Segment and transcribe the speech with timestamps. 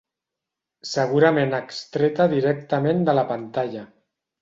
[0.91, 3.89] Segurament extreta directament de la pantalla.